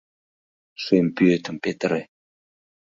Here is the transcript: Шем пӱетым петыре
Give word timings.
Шем 0.83 1.05
пӱетым 1.15 1.55
петыре 1.63 2.01